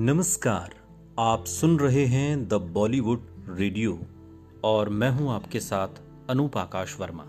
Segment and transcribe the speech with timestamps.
[0.00, 0.74] नमस्कार,
[1.18, 3.98] आप सुन रहे हैं द बॉलीवुड रेडियो
[4.64, 6.00] और मैं हूँ आपके साथ
[6.30, 7.24] अनूप आकाश वर्मा।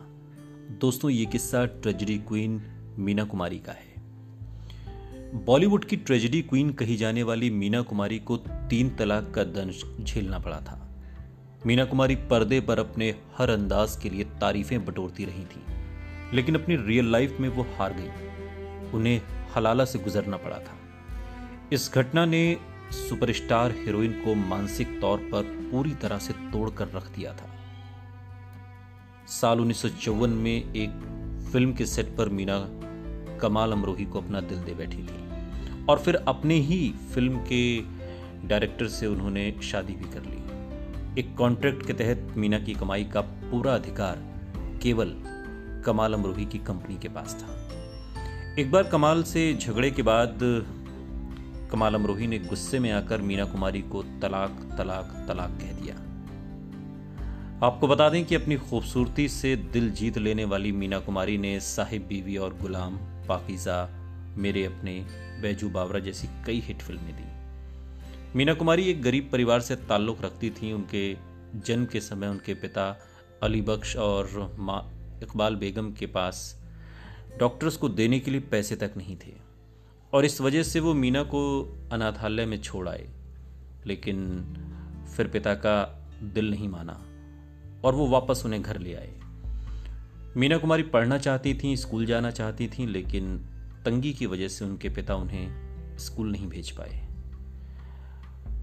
[0.81, 2.61] दोस्तों, ये किस्सा ट्रेजिडी क्वीन
[2.99, 8.95] मीना कुमारी का है। बॉलीवुड की ट्रेजिडी क्वीन कही जाने वाली मीना कुमारी को तीन
[8.95, 10.79] तलाक का दंश झेलना पड़ा था।
[11.65, 15.63] मीना कुमारी पर्दे पर अपने हर अंदाज के लिए तारीफें बटोरती रही थी,
[16.33, 19.21] लेकिन अपनी रियल लाइफ में वो हार गई। उन्हें
[19.55, 20.77] हलाला से गुजरना पड़ा था।
[21.73, 22.57] इस घटना ने
[22.91, 27.47] सुपरस्टार हीरोइन को मानसिक तौर पर पूरी तरह से तोड़कर रख दिया था।
[29.27, 30.97] साल उन्नीस सौ चौवन में एक
[31.51, 32.57] फ़िल्म के सेट पर मीना
[33.37, 37.61] कमाल अमरोही को अपना दिल दे बैठी थी और फिर अपने ही फ़िल्म के
[38.47, 43.21] डायरेक्टर से उन्होंने शादी भी कर ली। एक कॉन्ट्रैक्ट के तहत मीना की कमाई का
[43.21, 44.19] पूरा अधिकार
[44.83, 45.15] केवल
[45.85, 47.57] कमाल अमरोही की कंपनी के पास था।
[48.59, 50.39] एक बार कमाल से झगड़े के बाद
[51.71, 55.95] कमाल अमरोही ने गुस्से में आकर मीना कुमारी को तलाक तलाक तलाक कह दिया।
[57.67, 62.05] आपको बता दें कि अपनी खूबसूरती से दिल जीत लेने वाली मीना कुमारी ने साहिब
[62.07, 63.77] बीवी और गुलाम पाकिजा,
[64.37, 64.93] मेरे अपने
[65.41, 70.49] बैजू बावरा जैसी कई हिट फ़िल्में दी। मीना कुमारी एक गरीब परिवार से ताल्लुक़ रखती
[70.49, 71.13] थी। उनके
[71.65, 72.85] जन्म के समय उनके पिता
[73.43, 74.81] अली बख्श और माँ
[75.23, 76.43] इकबाल बेगम के पास
[77.39, 79.33] डॉक्टर्स को देने के लिए पैसे तक नहीं थे।
[80.13, 83.09] और इस वजह से वो मीना को अनाथालय में छोड़ आए।
[83.85, 84.43] लेकिन
[85.17, 87.01] फिर पिता का दिल नहीं माना
[87.83, 89.19] और वो वापस उन्हें घर ले आए।
[90.37, 93.37] मीना कुमारी पढ़ना चाहती थी, स्कूल जाना चाहती थी, लेकिन
[93.85, 97.07] तंगी की वजह से उनके पिता उन्हें स्कूल नहीं भेज पाए।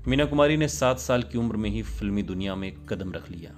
[0.08, 3.50] मीना कुमारी ने सात साल की उम्र में ही फिल्मी दुनिया में कदम रख लिया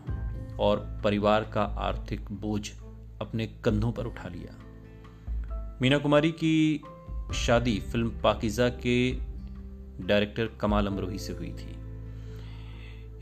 [0.61, 2.71] और परिवार का आर्थिक बोझ
[3.21, 4.57] अपने कंधों पर उठा लिया।
[5.83, 6.83] मीना कुमारी की
[7.35, 9.13] शादी फ़िल्म पाकिजा के
[10.07, 11.77] डायरेक्टर कमाल अमरोही से हुई थी।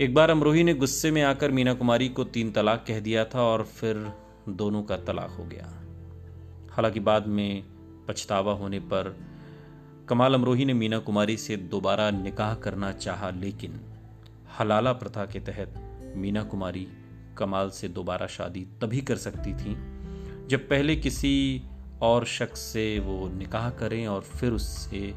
[0.04, 3.42] एक बार अमरोही ने गुस्से में आकर मीना कुमारी को तीन तलाक कह दिया था
[3.42, 4.12] और फिर
[4.48, 5.66] दोनों का तलाक हो गया।
[6.70, 7.62] हालाँकि बाद में
[8.08, 9.16] पछतावा होने पर
[10.08, 13.80] कमाल अमरोही ने मीना कुमारी से दोबारा निकाह करना चाहा, लेकिन
[14.58, 15.74] हलाला प्रथा के तहत
[16.16, 16.86] मीना कुमारी
[17.38, 19.74] कमाल से दोबारा शादी तभी कर सकती थी,
[20.48, 21.62] जब पहले किसी
[22.02, 25.14] और शख्स से वो निकाह करें और फिर उससे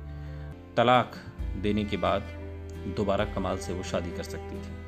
[0.78, 1.16] तलाक
[1.62, 2.22] देने के बाद
[2.98, 4.80] दोबारा कमाल से वो शादी कर सकती थी।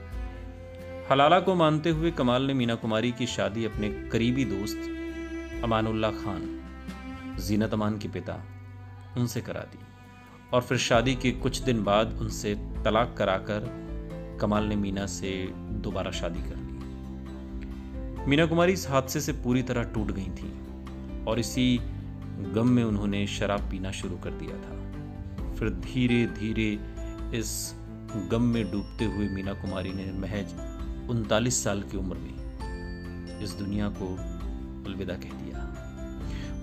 [1.12, 6.42] हलाला को मानते हुए कमाल ने मीना कुमारी की शादी अपने करीबी दोस्त अमानुल्लाह खान,
[7.40, 8.44] जीनत अमान के पिता,
[9.18, 9.80] उनसे करा दी
[10.54, 13.70] और फिर शादी के कुछ दिन बाद उनसे तलाक कराकर
[14.42, 15.32] कमाल ने मीना से
[15.84, 20.52] दोबारा शादी कर ली। मीना कुमारी इस हादसे से पूरी तरह टूट गई थी।
[21.28, 21.78] और इसी
[22.56, 24.84] गम में उन्होंने शराब पीना शुरू कर दिया था।
[25.54, 26.80] फिर धीरे धीरे
[27.38, 27.76] इस
[28.32, 30.54] गम में डूबते हुए मीना कुमारी ने महज
[31.10, 32.34] उनतालीस साल की उम्र में
[33.44, 34.16] इस दुनिया को
[34.90, 35.60] अलविदा कह दिया।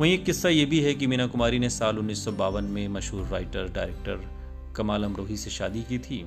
[0.00, 2.88] वहीं एक किस्सा यह भी है कि मीना कुमारी ने साल उन्नीस सौ बावन में
[2.88, 4.28] मशहूर राइटर डायरेक्टर
[4.76, 6.26] कमाल अमरोही से शादी की थी।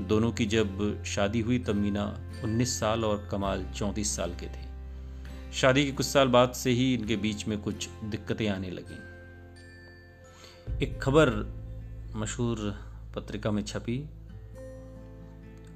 [0.00, 4.63] दोनों की जब शादी हुई तब मीना 19 साल और कमाल 34 साल के थे।
[5.54, 8.96] शादी के कुछ साल बाद से ही इनके बीच में कुछ दिक्कतें आने लगी।
[10.84, 11.30] एक खबर
[12.16, 12.80] मशहूर
[13.16, 14.10] पत्रिका में छपी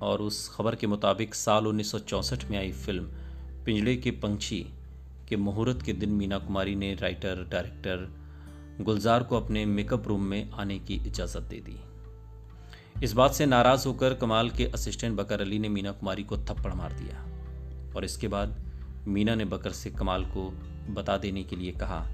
[0.03, 3.05] और उस खबर के मुताबिक साल 1964 में आई फ़िल्म
[3.65, 4.73] पिंजड़े के पंछी
[5.29, 8.09] के मुहूर्त के दिन मीना कुमारी ने राइटर डायरेक्टर
[8.81, 11.81] गुलजार को अपने मेकअप रूम में आने की इजाज़त दे दी।
[13.05, 16.75] इस बात से नाराज़ होकर कमाल के असिस्टेंट बकर अली ने मीना कुमारी को थप्पड़
[16.75, 17.23] मार दिया
[17.97, 18.68] और इसके बाद
[19.09, 20.51] मीना ने बकर से कमाल को
[20.91, 22.07] बता देने के लिए कहा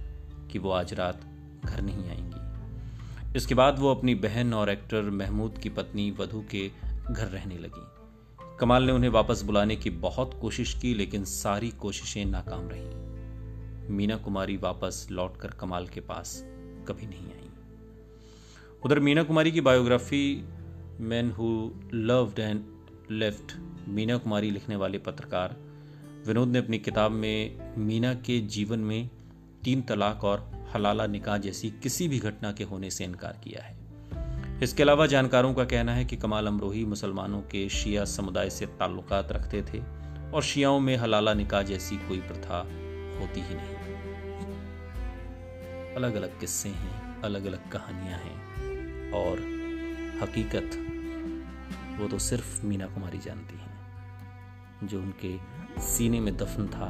[0.52, 1.20] कि वो आज रात
[1.64, 6.70] घर नहीं आएँगी। इसके बाद वो अपनी बहन और एक्टर महमूद की पत्नी वधु के
[7.10, 7.86] घर रहने लगी।
[8.60, 13.04] कमाल ने उन्हें वापस बुलाने की बहुत कोशिश की, लेकिन सारी कोशिशें नाकाम रहीं।
[13.96, 16.42] मीना कुमारी वापस लौटकर कमाल के पास
[16.88, 17.50] कभी नहीं आई।
[18.84, 20.44] उधर मीना कुमारी की biography
[21.00, 22.64] man who loved and
[23.10, 23.56] left
[23.88, 25.56] Meena Kumari लिखने वाले पत्रकार
[26.26, 29.10] विनोद ने अपनी किताब में मीना के जीवन में
[29.64, 33.76] तीन तलाक और हलाला निकाह जैसी किसी भी घटना के होने से इनकार किया है।
[34.62, 39.32] इसके अलावा जानकारों का कहना है कि कमाल अमरोही मुसलमानों के शिया समुदाय से ताल्लुकात
[39.32, 39.82] रखते थे
[40.32, 42.58] और शियाओं में हलाला निकाह जैसी कोई प्रथा
[43.20, 43.74] होती ही नहीं।
[45.94, 49.38] अलग अलग किस्से हैं अलग अलग कहानियाँ हैं और
[50.22, 50.70] हकीकत
[52.00, 53.83] वो तो सिर्फ़ मीना कुमारी जानती हैं।
[54.84, 55.36] जो उनके
[55.80, 56.88] सीने में दफन था,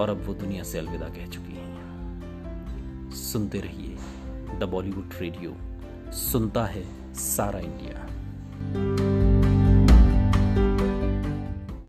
[0.00, 3.96] और अब वो दुनिया से अलविदा कह चुकी हैं। सुनते रहिए
[4.58, 5.54] द बॉलीवुड रेडियो,
[6.12, 8.08] सुनता है सारा इंडिया।